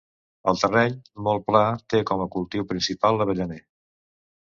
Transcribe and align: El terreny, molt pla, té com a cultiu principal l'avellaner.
El 0.51 0.57
terreny, 0.61 0.95
molt 1.27 1.45
pla, 1.51 1.63
té 1.95 2.03
com 2.13 2.25
a 2.25 2.29
cultiu 2.39 2.69
principal 2.75 3.19
l'avellaner. 3.21 3.65